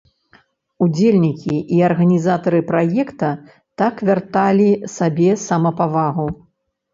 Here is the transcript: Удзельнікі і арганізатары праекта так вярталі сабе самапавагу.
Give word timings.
Удзельнікі 0.83 1.55
і 1.75 1.81
арганізатары 1.89 2.61
праекта 2.71 3.29
так 3.83 4.01
вярталі 4.09 4.67
сабе 4.97 5.29
самапавагу. 5.45 6.27